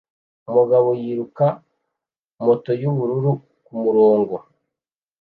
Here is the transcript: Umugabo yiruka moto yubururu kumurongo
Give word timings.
Umugabo 0.49 0.89
yiruka 1.01 1.45
moto 2.45 2.69
yubururu 2.81 3.31
kumurongo 3.65 4.35